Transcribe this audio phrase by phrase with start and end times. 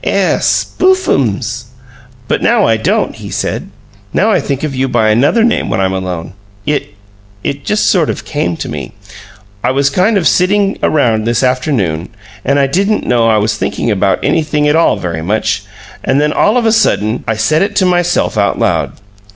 [0.03, 0.63] "Ess.
[0.79, 1.65] Boo'fums."
[2.27, 3.69] "But now I don't," he said.
[4.11, 6.33] "Now I think of you by another name when I'm alone.
[6.65, 6.95] It
[7.43, 8.93] it just sort of came to me.
[9.63, 12.09] I was kind of just sitting around this afternoon,
[12.43, 15.65] and I didn't know I was thinking about anything at all very much,
[16.03, 18.93] and then all of a sudden I said it to myself out loud.